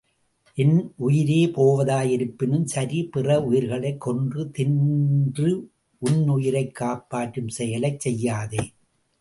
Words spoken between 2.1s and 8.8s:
இருப்பினும் சரி, பிற உயிர்களை கொன்று தின்று உன் உயிரைக் காப்பாற்றும் செயலைச் செய்யாதே.